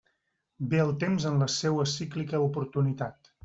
[0.71, 3.35] Ve el temps en la seua cíclica oportunitat.